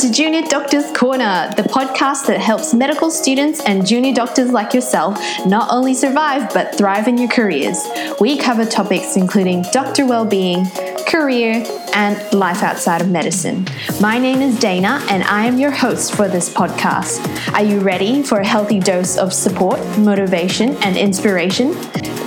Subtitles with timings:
[0.00, 5.18] to Junior Doctors Corner, the podcast that helps medical students and junior doctors like yourself
[5.44, 7.86] not only survive but thrive in your careers.
[8.18, 10.64] We cover topics including doctor well-being,
[11.06, 13.66] career, and life outside of medicine.
[14.00, 17.52] My name is Dana, and I am your host for this podcast.
[17.52, 21.72] Are you ready for a healthy dose of support, motivation, and inspiration?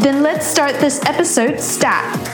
[0.03, 2.32] Then let's start this episode stat.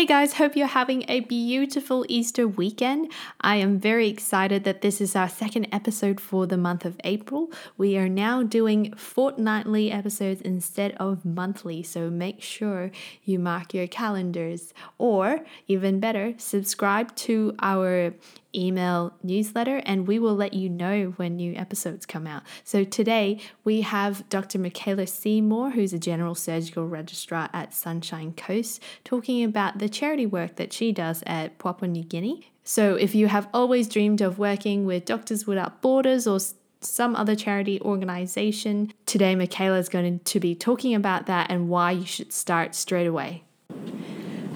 [0.00, 3.12] Hey guys, hope you're having a beautiful Easter weekend.
[3.42, 7.50] I am very excited that this is our second episode for the month of April.
[7.76, 12.90] We are now doing fortnightly episodes instead of monthly, so make sure
[13.24, 14.72] you mark your calendars.
[14.96, 18.14] Or, even better, subscribe to our
[18.54, 22.42] email newsletter and we will let you know when new episodes come out.
[22.64, 24.58] So today we have Dr.
[24.58, 30.56] Michaela Seymour, who's a general surgical registrar at Sunshine Coast, talking about the charity work
[30.56, 32.50] that she does at Papua New Guinea.
[32.64, 36.38] So if you have always dreamed of working with Doctors Without Borders or
[36.80, 41.92] some other charity organization, today Michaela is going to be talking about that and why
[41.92, 43.44] you should start straight away.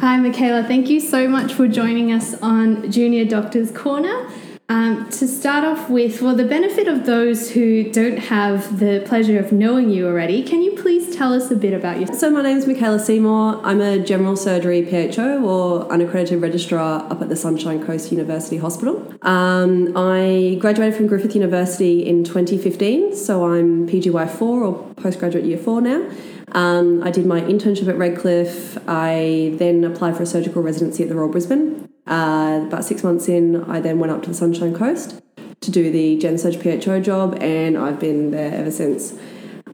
[0.05, 0.62] Hi, Michaela.
[0.64, 4.28] Thank you so much for joining us on Junior Doctors Corner.
[4.70, 9.38] Um, to start off with, for the benefit of those who don't have the pleasure
[9.38, 12.18] of knowing you already, can you please tell us a bit about yourself?
[12.18, 13.60] So, my name is Michaela Seymour.
[13.62, 19.12] I'm a general surgery PHO or unaccredited registrar up at the Sunshine Coast University Hospital.
[19.20, 25.82] Um, I graduated from Griffith University in 2015, so I'm PGY4 or postgraduate year 4
[25.82, 26.10] now.
[26.52, 28.78] Um, I did my internship at Redcliffe.
[28.88, 31.83] I then applied for a surgical residency at the Royal Brisbane.
[32.06, 35.20] Uh, about six months in, I then went up to the Sunshine Coast
[35.60, 39.14] to do the Gen Surg PHO job, and I've been there ever since.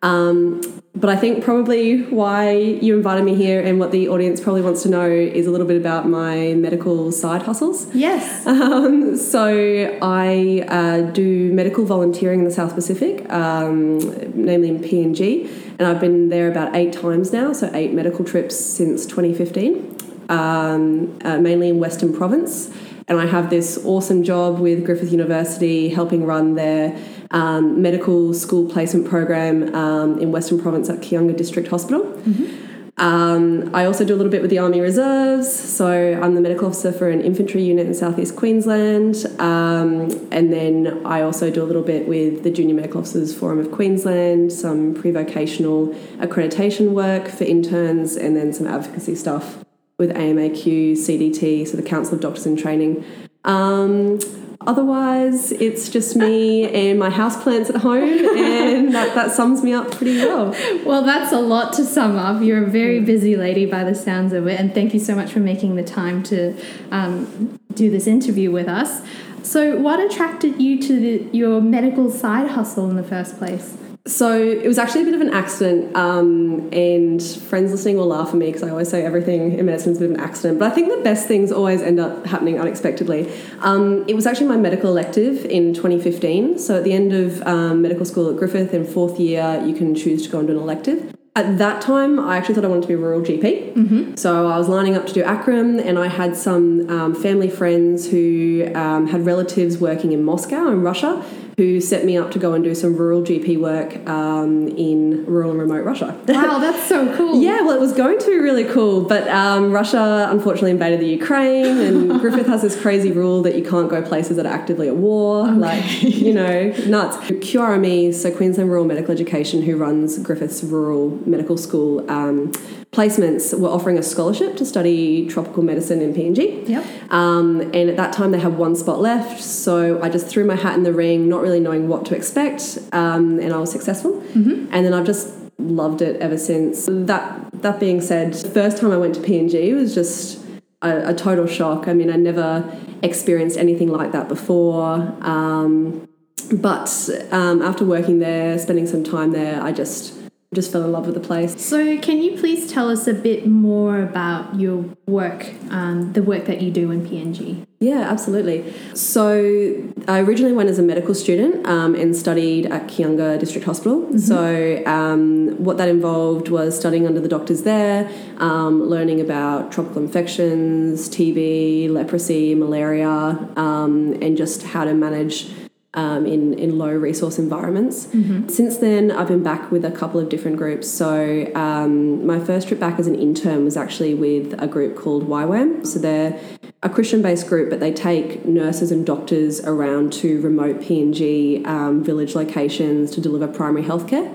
[0.02, 0.62] Um,
[0.94, 4.82] but I think probably why you invited me here and what the audience probably wants
[4.84, 7.92] to know is a little bit about my medical side hustles.
[7.94, 8.46] Yes.
[8.46, 13.98] Um, so I uh, do medical volunteering in the South Pacific, um,
[14.34, 18.54] namely in PNG and I've been there about eight times now, so eight medical trips
[18.54, 19.96] since 2015,
[20.30, 22.70] um, uh, mainly in Western Province.
[23.08, 26.96] And I have this awesome job with Griffith University helping run their
[27.32, 32.02] um, medical school placement program um, in Western Province at Kiunga District Hospital.
[32.02, 32.68] Mm-hmm.
[32.98, 36.68] Um, I also do a little bit with the Army Reserves, so I'm the medical
[36.68, 41.68] officer for an infantry unit in southeast Queensland, um, and then I also do a
[41.70, 47.44] little bit with the Junior Medical Officers Forum of Queensland, some pre-vocational accreditation work for
[47.44, 49.64] interns, and then some advocacy stuff
[50.00, 53.04] with AMAQ, CDT, so the Council of Doctors in Training.
[53.44, 54.18] Um,
[54.66, 58.02] Otherwise, it's just me and my houseplants at home,
[58.36, 60.54] and that, that sums me up pretty well.
[60.84, 62.42] Well, that's a lot to sum up.
[62.42, 65.32] You're a very busy lady by the sounds of it, and thank you so much
[65.32, 66.54] for making the time to
[66.90, 69.00] um, do this interview with us.
[69.42, 73.78] So, what attracted you to the, your medical side hustle in the first place?
[74.06, 78.28] So it was actually a bit of an accident, um, and friends listening will laugh
[78.28, 80.58] at me because I always say everything in medicine is a bit of an accident.
[80.58, 83.30] But I think the best things always end up happening unexpectedly.
[83.60, 86.58] Um, it was actually my medical elective in 2015.
[86.58, 89.94] So at the end of um, medical school at Griffith in fourth year, you can
[89.94, 91.14] choose to go into an elective.
[91.40, 93.72] At that time, I actually thought I wanted to be a rural GP.
[93.72, 94.16] Mm-hmm.
[94.16, 98.10] So I was lining up to do ACRRM, and I had some um, family friends
[98.10, 101.24] who um, had relatives working in Moscow in Russia
[101.60, 105.50] who set me up to go and do some rural GP work um, in rural
[105.50, 106.18] and remote Russia.
[106.40, 107.42] Wow, that's so cool.
[107.42, 111.06] yeah, well, it was going to be really cool, but um, Russia unfortunately invaded the
[111.06, 114.88] Ukraine, and Griffith has this crazy rule that you can't go places that are actively
[114.88, 115.46] at war.
[115.46, 115.52] Okay.
[115.54, 117.18] Like, you know, nuts.
[117.18, 122.52] QRME, so Queensland Rural Medical Education, who runs Griffith's Rural Medical School, um,
[122.92, 126.68] placements were offering a scholarship to study tropical medicine in PNG.
[126.68, 127.12] Yep.
[127.12, 129.42] Um, and at that time, they had one spot left.
[129.42, 132.78] So I just threw my hat in the ring, not really knowing what to expect.
[132.92, 134.20] Um, and I was successful.
[134.20, 134.68] Mm-hmm.
[134.72, 136.86] And then I've just loved it ever since.
[136.90, 140.44] That, that being said, the first time I went to PNG was just
[140.82, 141.86] a, a total shock.
[141.86, 144.94] I mean, I never experienced anything like that before.
[145.20, 146.08] Um,
[146.52, 150.14] but um, after working there, spending some time there, I just
[150.52, 151.64] just fell in love with the place.
[151.64, 156.46] So, can you please tell us a bit more about your work, um, the work
[156.46, 157.64] that you do in PNG?
[157.78, 158.74] Yeah, absolutely.
[158.94, 164.00] So, I originally went as a medical student um, and studied at Kiunga District Hospital.
[164.00, 164.18] Mm-hmm.
[164.18, 170.02] So, um, what that involved was studying under the doctors there, um, learning about tropical
[170.02, 173.08] infections, TB, leprosy, malaria,
[173.54, 175.48] um, and just how to manage
[175.94, 178.06] um, in, in low resource environments.
[178.54, 180.88] Since then, I've been back with a couple of different groups.
[180.88, 185.26] So, um, my first trip back as an intern was actually with a group called
[185.26, 185.86] YWAM.
[185.86, 186.40] So, they're
[186.82, 192.04] a Christian based group, but they take nurses and doctors around to remote PNG um,
[192.04, 194.28] village locations to deliver primary healthcare.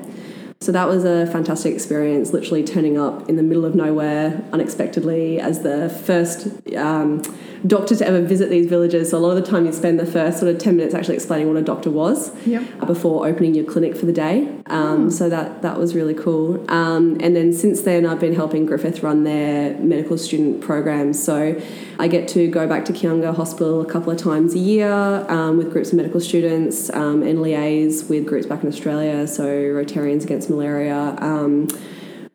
[0.62, 5.40] So that was a fantastic experience, literally turning up in the middle of nowhere unexpectedly
[5.40, 7.22] as the first um,
[7.68, 9.12] doctor to ever visit these villages.
[9.12, 11.16] So a lot of the time you spend the first sort of 10 minutes actually
[11.16, 12.88] explaining what a doctor was Yep.
[12.88, 14.48] before opening your clinic for the day.
[14.68, 16.64] Um, So that, that was really cool.
[16.72, 21.22] Um, and then since then, I've been helping Griffith run their medical student programs.
[21.22, 21.62] So
[22.00, 24.92] I get to go back to Kiunga Hospital a couple of times a year
[25.30, 29.28] um, with groups of medical students um, and liaise with groups back in Australia.
[29.28, 31.16] So Rotarians Against Malaria.
[31.20, 31.68] Um,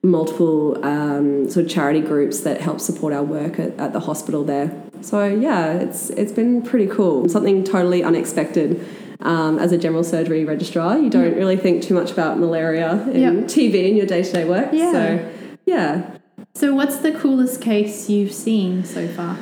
[0.02, 4.42] multiple um, sort of charity groups that help support our work at, at the hospital
[4.44, 4.72] there.
[5.02, 7.28] So yeah, it's it's been pretty cool.
[7.28, 8.86] Something totally unexpected.
[9.22, 13.14] Um, as a general surgery registrar, you don't really think too much about malaria and
[13.14, 13.34] Yep.
[13.48, 14.70] TB in your day to day work.
[14.72, 14.92] Yeah.
[14.92, 15.32] So
[15.66, 16.16] yeah,
[16.54, 19.36] So, what's the coolest case you've seen so far?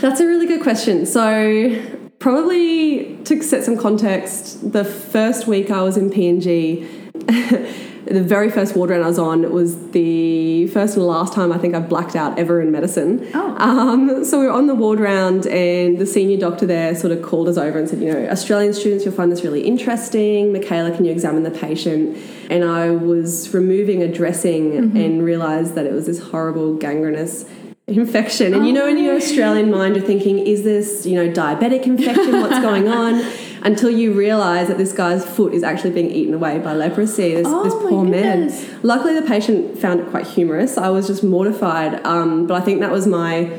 [0.00, 1.04] That's a really good question.
[1.04, 1.78] So,
[2.18, 6.86] probably to set some context, the first week I was in PNG,
[8.10, 11.58] the very first ward round I was on was the first and last time I
[11.58, 13.28] think I've blacked out ever in medicine.
[13.34, 13.56] Oh.
[13.58, 17.22] Um, so we were on the ward round, and the senior doctor there sort of
[17.22, 20.52] called us over and said, you know, Australian students, you'll find this really interesting.
[20.52, 22.16] Michaela, can you examine the patient?
[22.50, 27.44] And I was removing a dressing and realised that it was this horrible gangrenous
[27.86, 28.54] infection.
[28.54, 32.40] And you know, in your Australian mind, you're thinking, is this, you know, diabetic infection?
[32.40, 33.22] What's going on?
[33.62, 37.34] Until you realise that this guy's foot is actually being eaten away by leprosy.
[37.34, 38.52] This, Oh this poor man.
[38.82, 40.78] Luckily, the patient found it quite humorous.
[40.78, 42.04] I was just mortified.
[42.06, 43.58] Um, but I think that was my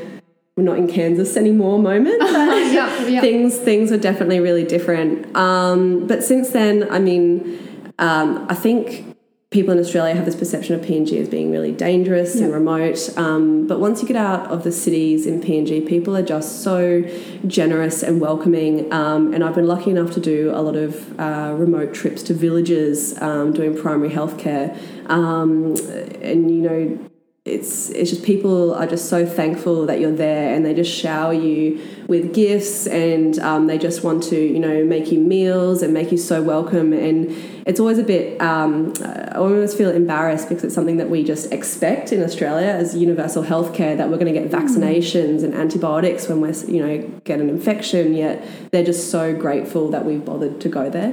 [0.56, 2.20] we're not in Kansas anymore moment.
[2.20, 3.20] yeah, yeah.
[3.20, 5.34] things things were definitely really different.
[5.36, 9.09] Um, but since then, I mean, um, I think
[9.50, 13.10] people in Australia have this perception of PNG as being really dangerous and remote.
[13.16, 17.02] Um, but once you get out of the cities in PNG, people are just so
[17.48, 18.92] generous and welcoming.
[18.92, 22.34] Um, and I've been lucky enough to do a lot of uh, remote trips to
[22.34, 24.78] villages um, doing primary healthcare.
[25.10, 25.74] Um,
[26.22, 27.09] and, you know,
[27.50, 31.32] it's it's just people are just so thankful that you're there and they just shower
[31.32, 35.92] you with gifts and um, they just want to you know make you meals and
[35.92, 36.92] make you so welcome.
[36.92, 37.30] And
[37.66, 41.52] it's always a bit um, I almost feel embarrassed because it's something that we just
[41.52, 46.40] expect in Australia as universal healthcare that we're going to get vaccinations and antibiotics when
[46.40, 50.68] we're you know get an infection yet they're just so grateful that we've bothered to
[50.68, 51.12] go there.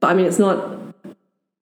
[0.00, 0.83] But I mean it's not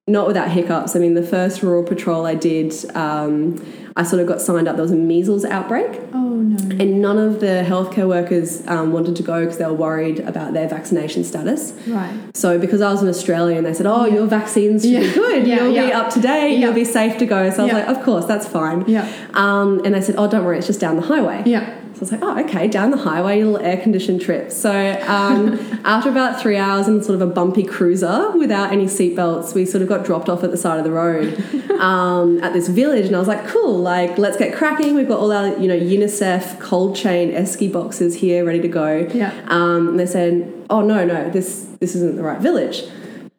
[0.08, 0.96] not without hiccups.
[0.96, 3.64] I mean, the first rural patrol I did, um,
[3.94, 4.74] I sort of got signed up.
[4.74, 6.56] There was a measles outbreak, Oh no.
[6.82, 10.54] and none of the healthcare workers um, wanted to go because they were worried about
[10.54, 11.72] their vaccination status.
[11.86, 12.12] Right.
[12.34, 15.00] So, because I was an Australian, they said, "Oh, your vaccines should Yeah.
[15.02, 15.46] be good.
[15.46, 16.54] Yeah, You'll be up to date.
[16.54, 16.58] Yeah.
[16.66, 17.78] You'll be safe to go." So I was Yeah.
[17.86, 19.06] like, "Of course, that's fine." Yeah.
[19.34, 21.64] Um, and they said, "Oh, don't worry, it's just down the highway." Yeah.
[22.02, 24.50] I was like, oh, okay, down the highway, little air conditioned trip.
[24.50, 24.72] So
[25.06, 29.64] um, after about three hours in sort of a bumpy cruiser without any seatbelts, we
[29.64, 31.38] sort of got dropped off at the side of the road
[31.80, 33.06] um, at this village.
[33.06, 34.96] And I was like, cool, like, let's get cracking.
[34.96, 39.08] We've got all our, you know, UNICEF cold chain esky boxes here ready to go.
[39.14, 39.32] Yeah.
[39.46, 42.82] Um, and they said, oh, no, no, this, this isn't the right village.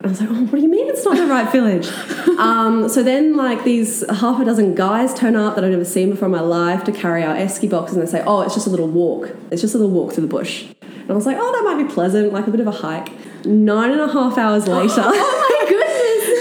[0.03, 1.87] I was like, oh, what do you mean it's not the right village?
[2.37, 6.09] um, so then, like, these half a dozen guys turn up that I've never seen
[6.09, 8.67] before in my life to carry our esky boxes, and they say, oh, it's just
[8.67, 9.29] a little walk.
[9.49, 10.65] It's just a little walk through the bush.
[10.81, 13.11] And I was like, oh, that might be pleasant, like a bit of a hike.
[13.45, 15.03] Nine and a half hours later.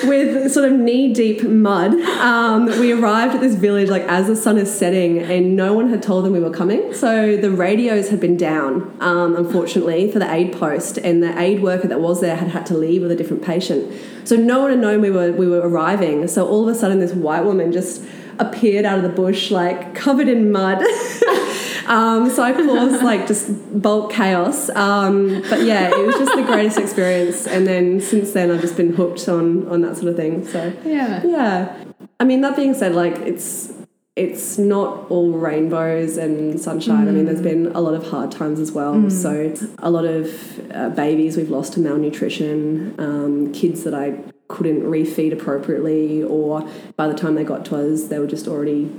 [0.05, 1.95] With sort of knee deep mud.
[1.95, 5.91] Um, we arrived at this village like as the sun is setting, and no one
[5.91, 6.93] had told them we were coming.
[6.93, 11.63] So the radios had been down, um, unfortunately, for the aid post, and the aid
[11.63, 13.93] worker that was there had had to leave with a different patient.
[14.25, 16.27] So no one had known we were we were arriving.
[16.29, 18.03] So all of a sudden, this white woman just
[18.39, 20.83] appeared out of the bush, like covered in mud.
[21.87, 24.69] Um, so I caused like just bulk chaos.
[24.71, 27.47] Um, but yeah, it was just the greatest experience.
[27.47, 30.47] And then since then, I've just been hooked on on that sort of thing.
[30.47, 31.23] So Yeah.
[31.25, 31.85] yeah,
[32.21, 33.73] I mean that being said, like it's
[34.15, 37.09] it's not all rainbows and sunshine.
[37.09, 39.09] I mean, there's been a lot of hard times as well.
[39.09, 44.83] So a lot of uh, babies we've lost to malnutrition, um, kids that I couldn't
[44.83, 48.93] refeed appropriately, or by the time they got to us, they were just already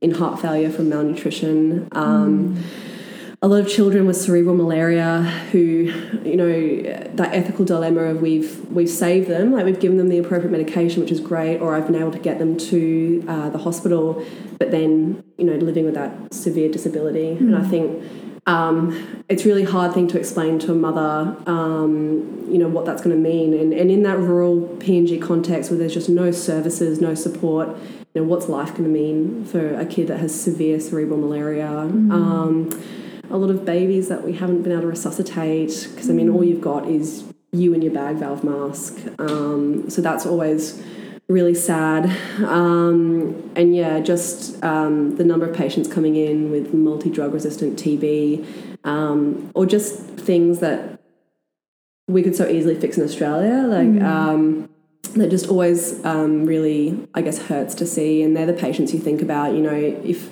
[0.00, 1.88] in heart failure from malnutrition.
[1.92, 2.62] Um,
[3.42, 5.20] A lot of children with cerebral malaria
[5.52, 5.92] who,
[6.24, 6.82] you know,
[7.16, 11.02] that ethical dilemma of we've we've saved them, like we've given them the appropriate medication,
[11.02, 14.24] which is great, or I've been able to get them to uh, the hospital,
[14.58, 18.02] but then you know living with that severe disability, and I think
[18.46, 23.02] um, it's really hard thing to explain to a mother, um, you know, what that's
[23.02, 23.52] going to mean.
[23.52, 27.76] And, and in that rural PNG context where there's just no services, no support,
[28.16, 31.66] you know, what's life going to mean for a kid that has severe cerebral malaria?
[31.66, 32.10] Mm.
[32.10, 32.84] Um,
[33.28, 36.42] a lot of babies that we haven't been able to resuscitate because, I mean, all
[36.42, 39.06] you've got is you and your bag valve mask.
[39.18, 40.82] Um, so that's always
[41.28, 42.06] really sad.
[42.42, 47.78] Um, and yeah, just um, the number of patients coming in with multi drug resistant
[47.78, 48.46] TB
[48.84, 51.02] um, or just things that
[52.08, 53.66] we could so easily fix in Australia.
[53.66, 54.68] Like, mm.
[55.16, 58.22] That just always um, really, I guess, hurts to see.
[58.22, 60.30] And they're the patients you think about, you know, if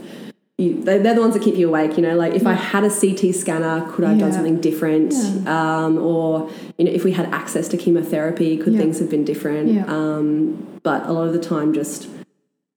[0.56, 1.96] you, they're the ones that keep you awake.
[1.96, 2.50] You know, like if yeah.
[2.50, 4.24] I had a CT scanner, could I have yeah.
[4.24, 5.12] done something different?
[5.12, 5.84] Yeah.
[5.84, 9.88] Um, or you know, if we had access to chemotherapy, could things have been different?
[9.88, 12.08] Um, but a lot of the time, just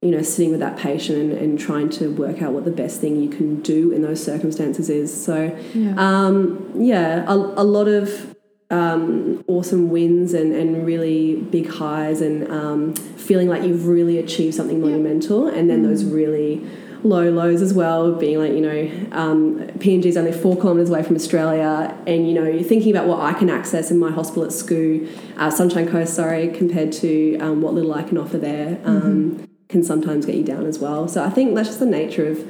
[0.01, 3.01] you know, sitting with that patient and, and, trying to work out what the best
[3.01, 5.25] thing you can do in those circumstances is.
[5.25, 8.36] So, yeah, um, yeah a, a, lot of
[8.69, 14.55] um, awesome wins and, and really big highs and um, feeling like you've really achieved
[14.55, 15.87] something monumental, and then mm.
[15.87, 16.65] those really
[17.03, 21.03] low lows as well, being like, you know, um, PNG is only four kilometres away
[21.03, 24.43] from Australia, and, you know, you're thinking about what I can access in my hospital
[24.43, 25.07] at SCU,
[25.37, 29.45] uh, Sunshine Coast, sorry, compared to um, what little I can offer there, um, mm-hmm.
[29.69, 31.07] can sometimes get you down as well.
[31.07, 32.45] So I think that's just the nature of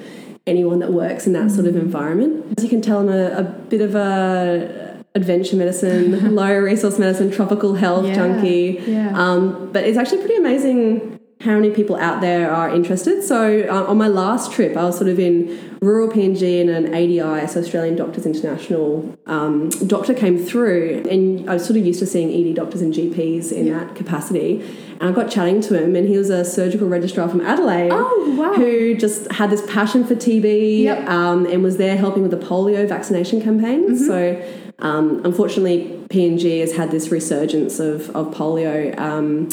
[0.47, 1.49] anyone that works in that mm-hmm.
[1.49, 1.85] sort of mm-hmm.
[1.85, 2.53] environment.
[2.57, 4.86] As you can tell, I'm a, a bit of a
[5.17, 8.81] adventure medicine, low resource medicine, tropical health yeah, junkie.
[8.87, 9.11] Yeah.
[9.13, 13.21] Um, but it's actually pretty amazing how many people out there are interested.
[13.21, 16.87] So uh, on my last trip, I was sort of in rural PNG and an
[16.87, 21.99] ADI, so Australian Doctors International um, doctor came through, and I was sort of used
[21.99, 23.79] to seeing ED doctors and GPs in yeah.
[23.79, 24.61] that capacity.
[24.99, 28.35] And I got chatting to him, and he was a surgical registrar from Adelaide oh,
[28.35, 28.53] wow.
[28.53, 31.07] who just had this passion for TB yep.
[31.07, 33.89] um, and was there helping with the polio vaccination campaign.
[33.89, 34.07] Mm-hmm.
[34.07, 39.49] So um, unfortunately, PNG has had this resurgence of, of polio um,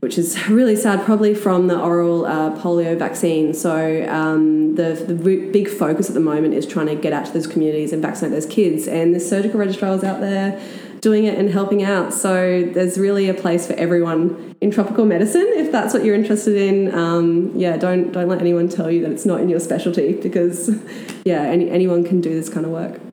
[0.00, 3.54] which is really sad, probably from the oral uh, polio vaccine.
[3.54, 7.32] So um, the, the big focus at the moment is trying to get out to
[7.32, 8.86] those communities and vaccinate those kids.
[8.86, 10.60] And the surgical registrars out there
[11.00, 12.12] doing it and helping out.
[12.12, 16.56] So there's really a place for everyone in tropical medicine if that's what you're interested
[16.56, 16.94] in.
[16.94, 20.70] Um, yeah, don't don't let anyone tell you that it's not in your specialty because
[21.24, 23.05] yeah, any, anyone can do this kind of work.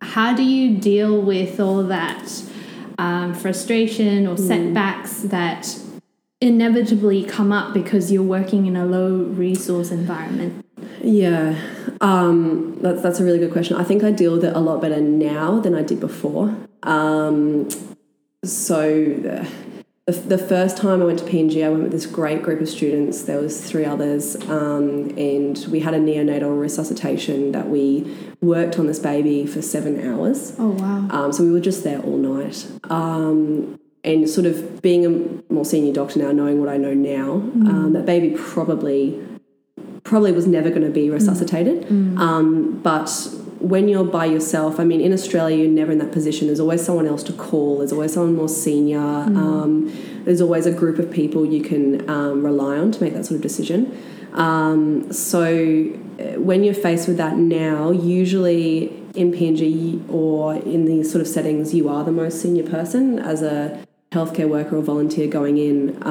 [0.00, 2.42] How do you deal with all that
[2.98, 4.46] um, frustration or hmm.
[4.46, 5.30] setbacks mm.
[5.30, 5.78] that
[6.40, 10.64] inevitably come up because you're working in a low resource environment?
[11.02, 11.58] Yeah,
[12.00, 13.76] um, that's that's a really good question.
[13.76, 16.54] I think I deal with it a lot better now than I did before.
[16.82, 17.68] Um,
[18.44, 19.46] so
[20.06, 22.68] the, the, first time I went to PNG, I went with this great group of
[22.68, 23.22] students.
[23.22, 28.86] There was three others, um, and we had a neonatal resuscitation that we worked on
[28.86, 30.54] this baby for seven hours.
[30.58, 31.08] Oh wow!
[31.10, 32.68] Um, so we were just there all night.
[32.84, 37.40] Um, and sort of being a more senior doctor now, knowing what I know now,
[37.40, 37.68] mm.
[37.68, 39.20] um, that baby probably
[40.04, 41.82] probably was never going to be resuscitated.
[41.86, 42.14] Mm.
[42.14, 42.18] mm.
[42.18, 43.10] Um, but
[43.68, 46.46] when you're by yourself, I mean, in Australia, you're never in that position.
[46.46, 47.78] There's always someone else to call.
[47.78, 48.98] There's always someone more senior.
[48.98, 49.36] Mm.
[49.36, 53.26] Um, there's always a group of people you can um, rely on to make that
[53.26, 53.96] sort of decision.
[54.34, 61.10] Um, so uh, when you're faced with that now, usually in PNG or in these
[61.10, 65.26] sort of settings, you are the most senior person as a healthcare worker or volunteer
[65.26, 66.02] going in.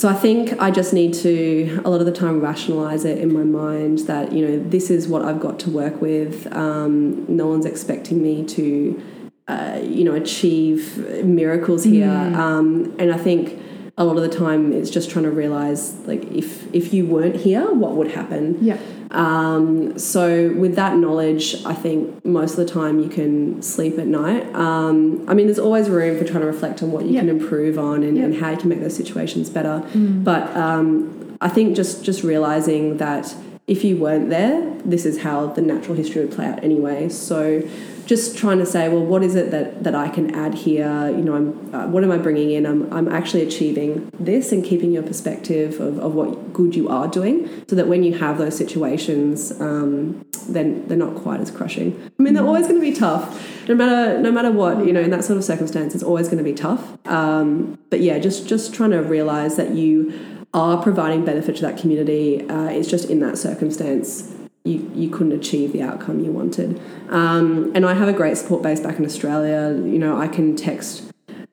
[0.00, 3.34] So I think I just need to a lot of the time rationalize it in
[3.34, 6.50] my mind that you know this is what I've got to work with.
[6.56, 9.02] Um, no one's expecting me to
[9.46, 12.34] uh, you know achieve miracles here, mm.
[12.34, 13.59] um, and I think
[14.00, 17.36] a lot of the time it's just trying to realize like if if you weren't
[17.36, 18.56] here, what would happen?
[18.64, 18.78] Yeah.
[19.10, 24.06] Um, so with that knowledge, I think most of the time you can sleep at
[24.06, 24.46] night.
[24.54, 27.78] Um, I mean, there's always room for trying to reflect on what you can improve
[27.78, 29.82] on and, and, how you can make those situations better.
[29.92, 30.24] Mm.
[30.24, 33.34] But um, I think just just realizing that
[33.70, 37.08] if you weren't there, this is how the natural history would play out anyway.
[37.08, 37.62] So
[38.04, 41.08] just trying to say, well, what is it that, that I can add here?
[41.08, 42.66] You know, I'm, uh, what am I bringing in?
[42.66, 47.06] I'm, I'm actually achieving this and keeping your perspective of, of what good you are
[47.06, 52.10] doing so that when you have those situations, um, then they're not quite as crushing.
[52.18, 53.68] I mean, they're always going to be tough.
[53.68, 56.38] No matter, no matter what, you know, in that sort of circumstance, it's always going
[56.38, 56.98] to be tough.
[57.06, 61.78] Um, but yeah, just, just trying to realize that you are providing benefit to that
[61.78, 62.48] community.
[62.48, 66.80] Uh, it's just in that circumstance you, you couldn't achieve the outcome you wanted.
[67.08, 69.70] Um, and I have a great support base back in Australia.
[69.76, 71.04] You know, I can text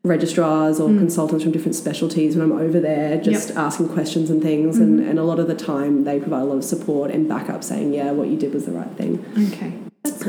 [0.03, 0.97] registrars or mm.
[0.97, 3.57] consultants from different specialties when I'm over there, just yep.
[3.57, 4.75] asking questions and things.
[4.75, 4.83] Mm-hmm.
[4.83, 7.63] And, and a lot of the time, they provide a lot of support and backup
[7.63, 9.23] saying, yeah, what you did was the right thing.
[9.53, 9.73] Okay.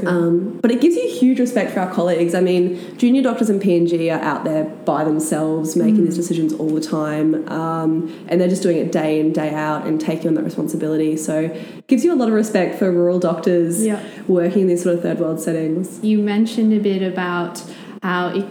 [0.06, 2.35] Um, but it gives you huge respect for our colleagues.
[2.35, 6.06] I mean, junior doctors in PNG are out there by themselves making mm.
[6.06, 9.87] these decisions all the time, um, and they're just doing it day in day out
[9.87, 11.16] and taking on that responsibility.
[11.16, 14.04] So, it gives you a lot of respect for rural doctors yeah.
[14.26, 16.02] working in these sort of third world settings.
[16.02, 17.62] You mentioned a bit about
[18.02, 18.44] how it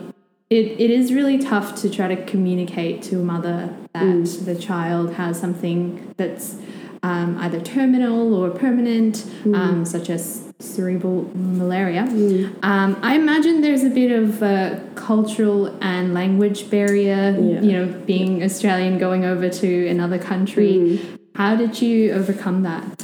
[0.50, 4.46] it, it is really tough to try to communicate to a mother that mm.
[4.46, 6.56] the child has something that's
[7.04, 9.56] um, either terminal or permanent, mm.
[9.56, 12.04] um, such as cerebral malaria.
[12.04, 12.64] Mm.
[12.64, 17.62] Um, I imagine there's a bit of a cultural and language barrier, yeah.
[17.62, 20.74] you know, being Australian going over to another country.
[20.74, 21.20] Mm.
[21.36, 23.04] How did you overcome that?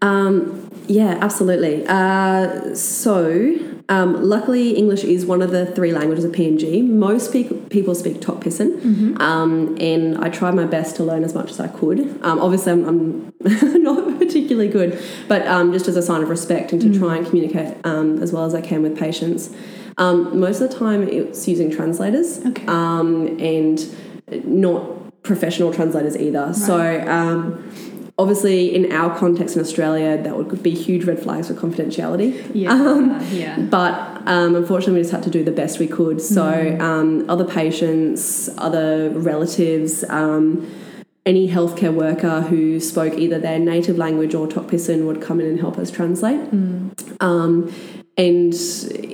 [0.00, 1.84] Um, yeah, absolutely.
[1.86, 3.56] Uh, so,
[3.88, 6.86] um, luckily, English is one of the three languages of PNG.
[6.88, 9.20] Most pe- people speak Tok Pisin, mm-hmm.
[9.20, 12.00] um, and I tried my best to learn as much as I could.
[12.22, 13.32] Um, obviously, I'm, I'm
[13.82, 14.01] not
[14.54, 17.02] particularly good, but um, just as a sign of respect and to mm-hmm.
[17.02, 19.50] try and communicate um, as well as I can with patients.
[19.98, 22.64] Um, most of the time, it's using translators okay.
[22.66, 23.94] and
[24.44, 26.46] not professional translators either.
[26.46, 26.56] Right.
[26.56, 27.62] So,
[28.18, 32.70] obviously in our context in Australia that would be huge red flags for confidentiality yeah,
[32.70, 33.58] um, yeah.
[33.58, 36.80] but um, unfortunately we just had to do the best we could so mm.
[36.80, 40.70] um, other patients other relatives um,
[41.24, 45.46] any healthcare worker who spoke either their native language or Tok Pisin would come in
[45.46, 46.90] and help us translate mm.
[47.20, 47.72] Um,
[48.16, 48.52] and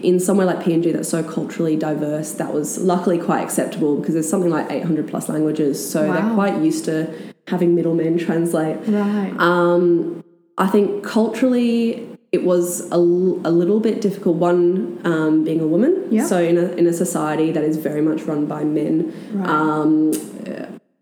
[0.03, 4.29] in somewhere like PNG that's so culturally diverse, that was luckily quite acceptable because there's
[4.29, 6.15] something like 800 plus languages, so wow.
[6.15, 7.15] they're quite used to
[7.47, 8.79] having middlemen translate.
[8.88, 9.33] Right.
[9.38, 10.25] Um,
[10.57, 14.37] I think culturally it was a, a little bit difficult.
[14.37, 16.09] One, um, being a woman.
[16.11, 16.27] Yeah.
[16.27, 19.49] So in a, in a society that is very much run by men, right.
[19.49, 20.12] um,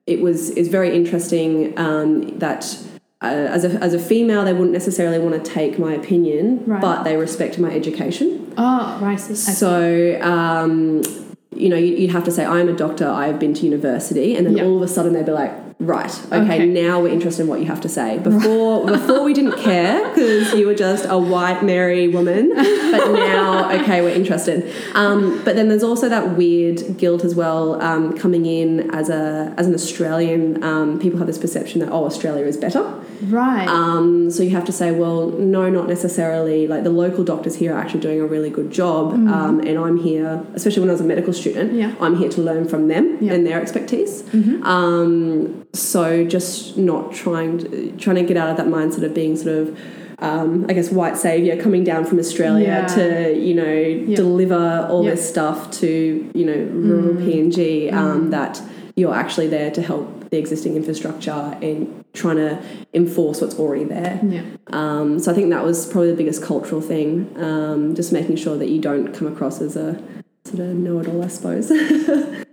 [0.06, 2.78] it was is very interesting um, that.
[3.22, 6.82] Uh, as, a, as a female, they wouldn't necessarily want to take my opinion, right.
[6.82, 8.52] but they respect my education.
[8.58, 9.16] Oh, right.
[9.18, 11.02] So, um,
[11.50, 14.58] you know, you'd have to say, I'm a doctor, I've been to university, and then
[14.58, 14.66] yep.
[14.66, 16.11] all of a sudden they'd be like, Right.
[16.33, 18.18] Okay, okay, Now we're interested in what you have to say.
[18.26, 23.71] Before, before we didn't care because you were just a white Mary woman, but now,
[23.71, 24.73] okay, we're interested.
[24.95, 29.54] Um, but then there's also that weird guilt as well um, coming in as a
[29.56, 30.62] as an Australian.
[30.65, 32.82] Um, people have this perception that oh, Australia is better.
[33.23, 33.67] Right.
[33.69, 36.67] Um, so you have to say, well, no, not necessarily.
[36.67, 39.30] Like the local doctors here are actually doing a really good job, mm.
[39.30, 41.73] um, and I'm here, especially when I was a medical student.
[41.73, 41.95] Yeah.
[42.00, 43.34] I'm here to learn from them yeah.
[43.34, 44.23] and their expertise.
[44.23, 45.65] Mm-hmm.
[45.72, 49.56] So just not trying to, trying to get out of that mindset of being sort
[49.56, 49.78] of
[50.18, 52.86] um, I guess white savior coming down from Australia yeah.
[52.86, 54.16] to you know yep.
[54.16, 55.14] deliver all yep.
[55.14, 57.26] this stuff to you know rural mm.
[57.26, 58.30] PNG um, mm.
[58.30, 58.62] that
[58.94, 62.62] you're actually there to help the existing infrastructure and trying to
[62.94, 64.18] enforce what's already there.
[64.24, 64.42] Yeah.
[64.68, 68.56] Um, so I think that was probably the biggest cultural thing, um, just making sure
[68.56, 70.02] that you don't come across as a
[70.44, 71.70] sort of know-it-all, I suppose.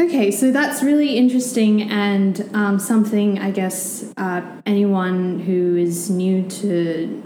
[0.00, 6.48] Okay, so that's really interesting and um, something I guess uh, anyone who is new
[6.48, 7.22] to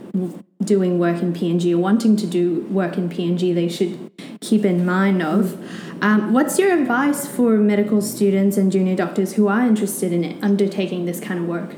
[0.64, 4.84] doing work in PNG or wanting to do work in PNG, they should keep in
[4.84, 5.62] mind of.
[6.02, 10.42] Um, what's your advice for medical students and junior doctors who are interested in it,
[10.42, 11.76] undertaking this kind of work?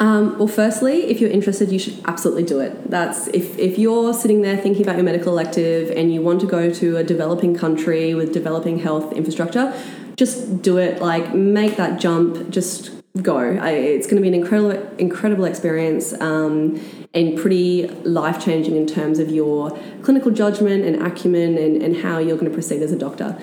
[0.00, 2.90] Um, well, firstly, if you're interested, you should absolutely do it.
[2.90, 6.46] That's if, if you're sitting there thinking about your medical elective and you want to
[6.46, 9.72] go to a developing country with developing health infrastructure,
[10.16, 11.00] just do it.
[11.00, 12.50] Like make that jump.
[12.50, 13.38] Just go.
[13.38, 16.12] I, it's going to be an incredible, incredible experience.
[16.20, 16.80] Um,
[17.14, 22.18] and pretty life changing in terms of your clinical judgment and acumen and, and how
[22.18, 23.38] you're going to proceed as a doctor.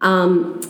[0.00, 0.60] Um,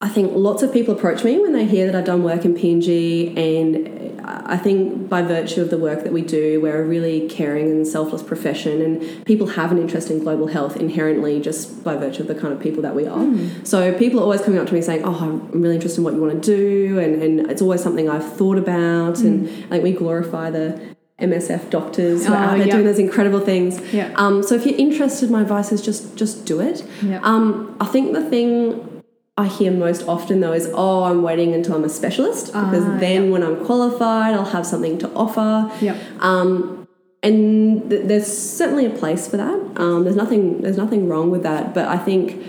[0.00, 2.54] I think lots of people approach me when they hear that I've done work in
[2.54, 3.95] PNG, and
[4.28, 7.86] I think by virtue of the work that we do, we're a really caring and
[7.86, 12.28] selfless profession, and people have an interest in global health inherently just by virtue of
[12.28, 13.18] the kind of people that we are.
[13.18, 13.64] Mm.
[13.66, 16.14] So people are always coming up to me saying, "Oh, I'm really interested in what
[16.14, 19.26] you want to do," and, and it's always something I've thought about, mm.
[19.26, 22.98] and I think we glorify the MSF doctors who are oh, out there doing those
[22.98, 23.80] incredible things.
[23.92, 24.12] Yeah.
[24.16, 26.84] Um, so if you're interested, my advice is just just do it.
[27.02, 27.20] Yeah.
[27.22, 28.95] Um, I think the thing
[29.38, 32.96] I hear most often though is, oh, I'm waiting until I'm a specialist because uh,
[32.98, 35.70] then when I'm qualified, I'll have something to offer.
[35.84, 35.96] Yep.
[36.20, 36.88] Um,
[37.22, 39.72] and th- there's certainly a place for that.
[39.76, 42.46] Um, there's nothing there's nothing wrong with that, but I think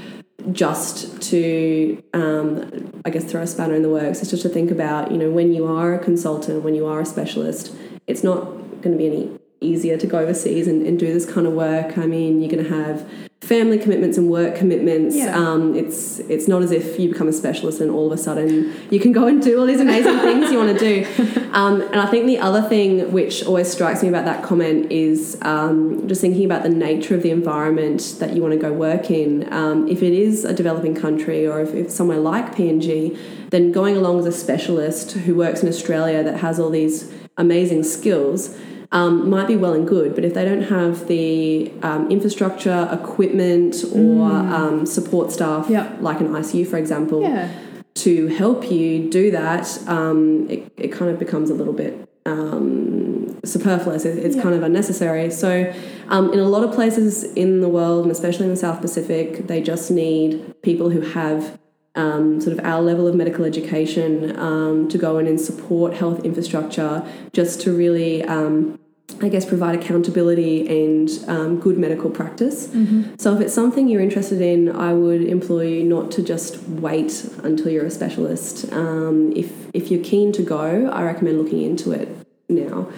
[0.52, 4.72] just to um, I guess throw a spanner in the works is just to think
[4.72, 8.46] about you know when you are a consultant, when you are a specialist, it's not
[8.82, 11.98] going to be any easier to go overseas and, and do this kind of work.
[11.98, 13.10] I mean, you're going to have
[13.48, 15.16] family commitments and work commitments.
[15.16, 15.34] Yeah.
[15.34, 18.76] Um, it's it's not as if you become a specialist and all of a sudden
[18.92, 21.44] you can go and do all these amazing things you want to do.
[21.48, 25.40] Um, and I think the other thing which always strikes me about that comment is
[25.42, 29.10] um, just thinking about the nature of the environment that you want to go work
[29.10, 29.52] in.
[29.52, 33.18] Um, if it is a developing country or if it's somewhere like PNG,
[33.50, 37.84] then going along as a specialist who works in Australia that has all these amazing
[37.84, 38.56] skills
[38.92, 43.76] um, might be well and good, but if they don't have the um, infrastructure, equipment,
[43.94, 45.92] or um, support staff, Yeah.
[46.00, 47.50] like an ICU, for example, Yeah.
[47.96, 53.38] to help you do that, um, it, it kind of becomes a little bit um,
[53.46, 54.04] superfluous.
[54.06, 54.44] It, it's Yeah.
[54.44, 55.32] kind of unnecessary.
[55.32, 55.72] So,
[56.10, 59.48] um, in a lot of places in the world, and especially in the South Pacific,
[59.48, 61.58] they just need people who have
[61.98, 66.24] um, sort of our level of medical education um, to go in and support health
[66.24, 68.24] infrastructure, just to really.
[68.24, 68.80] Um,
[69.22, 72.70] I guess provide accountability and um, good medical practice.
[73.18, 77.24] So, if it's something you're interested in, I would implore you not to just wait
[77.42, 78.72] until you're a specialist.
[78.74, 82.10] Um, if if you're keen to go, I recommend looking into it
[82.50, 82.90] now.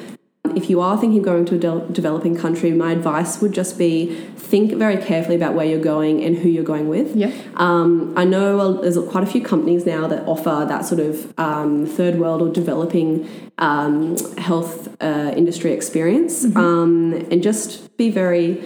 [0.55, 3.77] If you are thinking of going to a del- developing country, my advice would just
[3.77, 7.15] be think very carefully about where you're going and who you're going with.
[7.15, 7.31] Yeah.
[7.55, 11.85] Um, I know there's quite a few companies now that offer that sort of um,
[11.85, 18.63] third world or developing um, health uh, industry experience, um, and just be very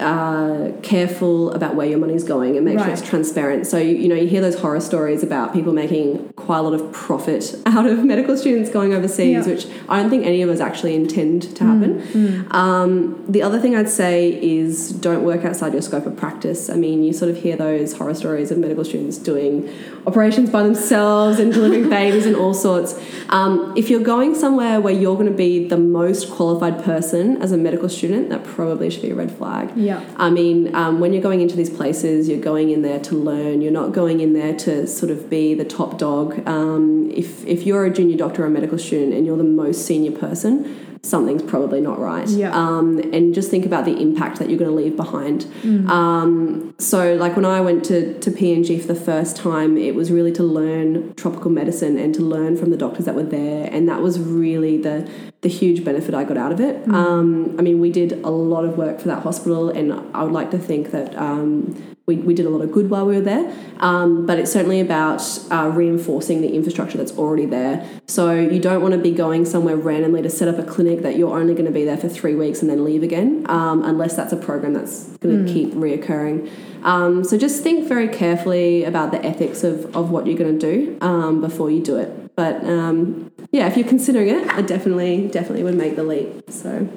[0.00, 3.66] uh, careful about where your money's going and make sure it's transparent.
[3.66, 6.74] So you, you know you hear those horror stories about people making quite a lot
[6.74, 10.60] of profit out of medical students going overseas, which I don't think any of us
[10.60, 12.46] actually intend to happen.
[12.50, 16.70] Um, the other thing I'd say is don't work outside your scope of practice.
[16.70, 19.68] I mean, you sort of hear those horror stories of medical students doing
[20.06, 22.98] operations by themselves and delivering babies and all sorts.
[23.28, 27.52] Um, if you're going somewhere where you're going to be the most qualified person as
[27.52, 29.72] a medical student, that probably should be a red flag.
[29.76, 29.89] Yeah.
[30.16, 33.60] I mean, um, when you're going into these places, you're going in there to learn.
[33.60, 36.46] You're not going in there to sort of be the top dog.
[36.46, 39.86] Um, if if you're a junior doctor or a medical student and you're the most
[39.86, 42.28] senior person, something's probably not right.
[42.28, 42.54] Yeah.
[42.54, 45.46] Um, and just think about the impact that you're going to leave behind.
[45.90, 50.10] Um, so, like when I went to to PNG for the first time, it was
[50.10, 53.88] really to learn tropical medicine and to learn from the doctors that were there, and
[53.88, 55.08] that was really the
[55.42, 56.86] the huge benefit I got out of it.
[56.88, 60.32] Um, I mean, we did a lot of work for that hospital, and I would
[60.32, 63.22] like to think that um, we, we did a lot of good while we were
[63.22, 63.50] there.
[63.78, 67.88] Um, but it's certainly about uh, reinforcing the infrastructure that's already there.
[68.06, 71.16] So you don't want to be going somewhere randomly to set up a clinic that
[71.16, 74.16] you're only going to be there for three weeks and then leave again, um, unless
[74.16, 76.50] that's a program that's going to keep reoccurring.
[76.82, 80.72] Um, so just think very carefully about the ethics of, of what you're going to
[80.74, 82.19] do um, before you do it.
[82.36, 86.50] But um, yeah, if you're considering it, I definitely definitely would make the leap.
[86.50, 86.88] So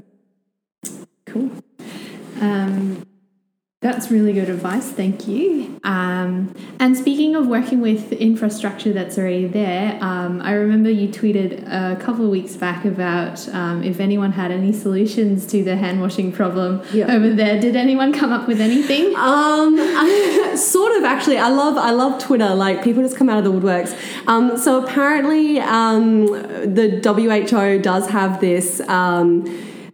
[1.33, 1.49] Cool.
[2.41, 3.05] Um,
[3.83, 4.89] that's really good advice.
[4.91, 5.77] Thank you.
[5.83, 11.67] Um, and speaking of working with infrastructure that's already there, um, I remember you tweeted
[11.67, 15.99] a couple of weeks back about um, if anyone had any solutions to the hand
[16.01, 17.13] washing problem Yeah.
[17.13, 17.59] over there.
[17.59, 19.13] Did anyone come up with anything?
[19.33, 19.77] Um,
[20.57, 21.37] sort of actually.
[21.37, 22.53] I love I love Twitter.
[22.55, 23.93] Like people just come out of the woodworks.
[24.27, 28.79] Um, so apparently, um, the WHO does have this.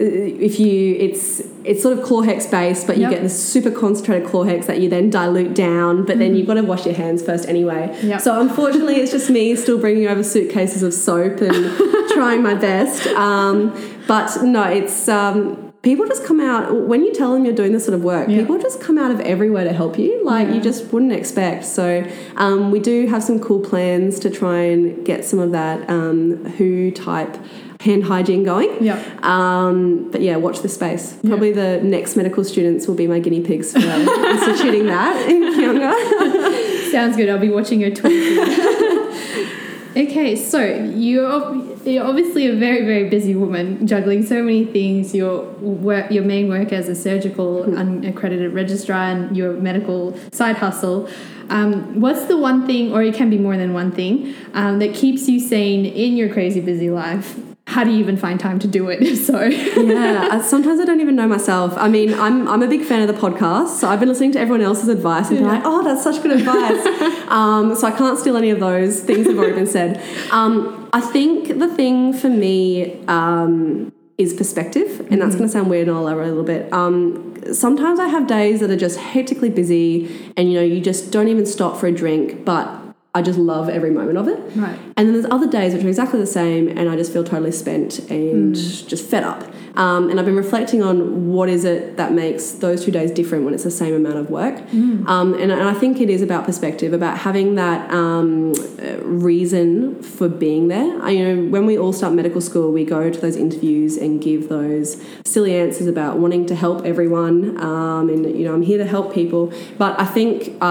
[0.01, 3.11] Um, if you, it's it's sort of chlorhex based, but you Yep.
[3.11, 6.05] get this super concentrated chlorhex that you then dilute down.
[6.05, 7.93] But then you've got to wash your hands first anyway.
[8.01, 8.21] Yep.
[8.21, 11.77] So unfortunately, it's just me still bringing over suitcases of soap and
[12.13, 13.07] trying my best.
[13.07, 13.73] Um,
[14.07, 15.07] but no, it's.
[15.09, 18.27] Um, People just come out when you tell them you're doing this sort of work.
[18.27, 18.39] Yeah.
[18.39, 20.55] People just come out of everywhere to help you, like Yeah.
[20.55, 21.63] you just wouldn't expect.
[21.63, 25.89] So um, we do have some cool plans to try and get some of that
[25.89, 27.37] um, Who type
[27.79, 28.83] hand hygiene going.
[28.83, 29.01] Yeah.
[29.23, 31.17] Um, but yeah, watch the space.
[31.25, 36.91] Probably the next medical students will be my guinea pigs for instituting that in Kiunga.
[36.91, 37.29] Sounds good.
[37.29, 38.39] I'll be watching your tweet.
[39.97, 45.15] okay, so you're you're obviously a very very busy woman, juggling so many things.
[45.15, 51.09] Your work, your main work as a surgical unaccredited registrar, and your medical side hustle.
[51.49, 54.93] Um, what's the one thing, or it can be more than one thing, um, that
[54.93, 57.39] keeps you sane in your crazy busy life?
[57.69, 58.99] How do you even find time to do it?
[59.29, 61.73] So yeah, sometimes I don't even know myself.
[61.77, 64.39] I mean, I'm, I'm a big fan of the podcast, so I've been listening to
[64.39, 66.83] everyone else's advice and been like, oh, that's such good advice.
[67.27, 69.01] um, so I can't steal any of those.
[69.01, 70.01] Things have already been said.
[70.31, 75.69] Um, I think the thing for me um, is perspective, and that's going to sound
[75.69, 76.73] weird and I'll elaborate a little bit.
[76.73, 81.11] Um, sometimes I have days that are just hectically busy, and you know, you just
[81.11, 82.78] don't even stop for a drink, but
[83.15, 84.39] I just love every moment of it.
[84.55, 84.77] Right.
[84.95, 87.51] And then there's other days which are exactly the same, and I just feel totally
[87.51, 89.43] spent and just fed up.
[89.75, 93.45] Um, and I've been reflecting on what is it that makes those two days different
[93.45, 94.59] when it's the same amount of work.
[95.07, 100.03] Um, and, and I think it is about perspective, about having that um, uh, reason
[100.03, 101.01] for being there.
[101.01, 104.21] I, you know, when we all start medical school, we go to those interviews and
[104.21, 108.77] give those silly answers about wanting to help everyone, um, and you know, I'm here
[108.77, 109.51] to help people.
[109.79, 110.61] But I think.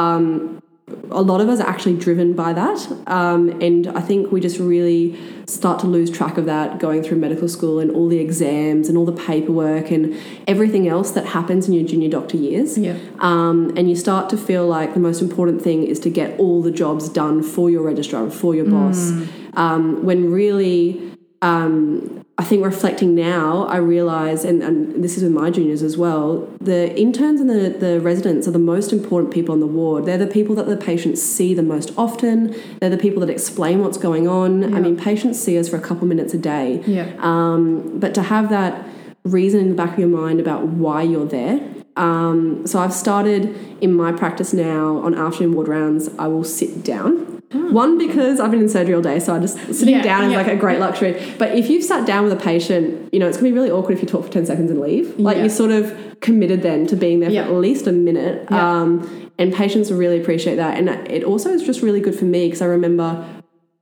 [1.11, 2.87] A lot of us are actually driven by that.
[3.07, 7.19] Um, and I think we just really start to lose track of that going through
[7.19, 10.15] medical school and all the exams and all the paperwork and
[10.47, 12.77] everything else that happens in your junior doctor years.
[12.77, 12.99] Yeah.
[13.21, 16.63] Um, and you start to feel like the most important thing is to get all
[16.63, 19.11] the jobs done for your registrar for your boss.
[19.55, 25.33] Um, when really, um, I think reflecting now, I realise, and, and this is with
[25.33, 29.53] my juniors as well, the interns and the, the residents are the most important people
[29.53, 30.07] on the ward.
[30.07, 32.55] They're the people that the patients see the most often.
[32.79, 34.73] They're the people that explain what's going on.
[34.73, 36.81] I mean, patients see us for a couple minutes a day.
[36.87, 37.13] Yeah.
[37.19, 38.87] Um, but to have that
[39.25, 41.61] reason in the back of your mind about why you're there.
[41.97, 46.85] Um, so I've started in my practice now on afternoon ward rounds, I will sit
[46.85, 47.38] down.
[47.71, 50.33] One, because I've been in surgery all day, so I just sitting Yeah, down is
[50.33, 50.39] yeah.
[50.39, 51.21] like a great luxury.
[51.39, 53.95] But if you've sat down with a patient, you know, it's gonna be really awkward
[53.95, 55.19] if you talk for 10 seconds and leave.
[55.19, 55.43] Like Yeah.
[55.45, 58.51] you're sort of committed then to being there for at least a minute.
[58.51, 60.77] Um, and patients really appreciate that.
[60.79, 63.25] And it also is just really good for me because I remember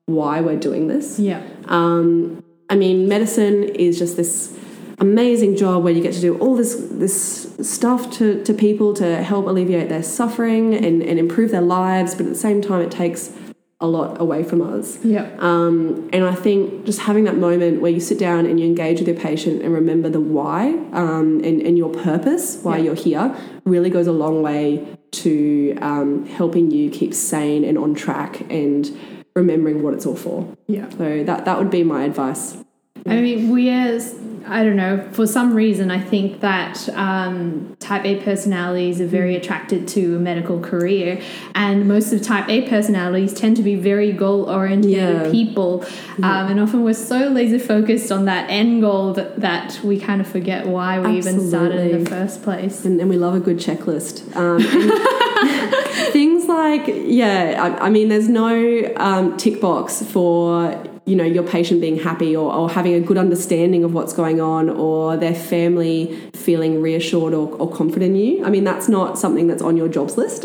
[0.07, 1.19] why we're doing this.
[1.19, 1.43] Yeah.
[1.67, 4.53] Um, I mean, medicine is just this
[4.99, 9.23] amazing job where you get to do all this this stuff to, to people to
[9.23, 12.91] help alleviate their suffering and, and improve their lives, but at the same time, it
[12.91, 13.31] takes
[13.81, 15.05] a lot away from us.
[15.05, 15.31] Yeah.
[15.39, 19.01] Um, and I think just having that moment where you sit down and you engage
[19.01, 22.85] with your patient and remember the why um, and, and your purpose, why Yeah.
[22.85, 27.95] you're here, really goes a long way to um, helping you keep sane and on
[27.95, 28.97] track and
[29.35, 30.57] remembering what it's all for.
[30.67, 30.89] Yeah.
[30.91, 32.57] So that, that would be my advice.
[33.05, 34.15] I mean, we as
[34.49, 35.07] I don't know.
[35.13, 40.19] For some reason, I think that um, Type A personalities are very attracted to a
[40.21, 41.21] medical career,
[41.55, 45.31] and most of Type A personalities tend to be very goal-oriented Yeah.
[45.33, 45.85] people,
[46.19, 50.21] um, and often we're so laser focused on that end goal that, that we kind
[50.21, 52.85] of forget why we even started in the first place.
[52.85, 54.35] and, and we love a good checklist.
[54.37, 54.61] Um,
[56.13, 61.45] things like, yeah, I, I mean, there's no um, tick box for you know your
[61.45, 65.35] patient being happy or, or having a good understanding of what's going on or their
[65.35, 68.45] family feeling reassured or, or confident in you.
[68.45, 70.45] I mean, that's not something that's on your jobs list,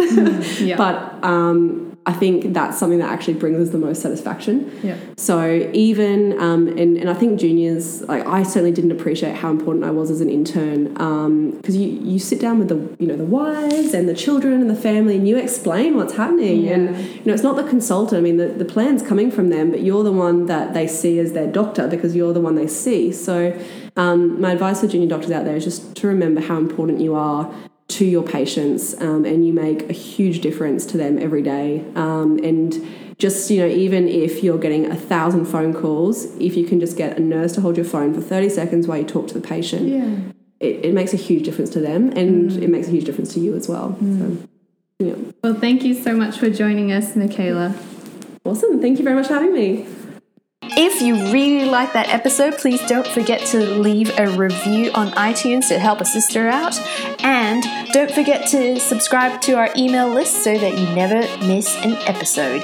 [0.61, 0.77] yeah.
[0.77, 4.71] but um, I think that's something that actually brings us the most satisfaction.
[4.81, 4.97] Yeah.
[5.17, 9.85] So even um, and, and I think juniors like I certainly didn't appreciate how important
[9.85, 13.25] I was as an intern because you you sit down with the you know the
[13.25, 17.33] wives and the children and the family and you explain what's happening and you know
[17.33, 20.11] it's not the consultant I mean the, the plan's coming from them but you're the
[20.11, 23.57] one that they see as their doctor because you're the one they see so
[23.95, 27.13] um, my advice for junior doctors out there is just to remember how important you
[27.13, 27.53] are
[27.91, 31.85] to your patients um, and you make a huge difference to them every day.
[31.95, 32.85] Um, and
[33.17, 36.97] just you know even if you're getting a thousand phone calls if you can just
[36.97, 39.47] get a nurse to hold your phone for 30 seconds while you talk to the
[39.47, 40.31] patient yeah.
[40.59, 43.39] it, it makes a huge difference to them and it makes a huge difference to
[43.39, 43.95] you as well.
[43.99, 44.37] So
[44.97, 45.15] yeah.
[45.43, 47.75] Well, thank you so much for joining us, Michaela.
[48.43, 48.81] awesome.
[48.81, 49.85] Thank you very much for having me
[50.63, 55.67] If you really like that episode, please don't forget to leave a review on iTunes
[55.69, 56.79] to help a sister out.
[57.23, 61.93] And don't forget to subscribe to our email list so that you never miss an
[62.07, 62.63] episode.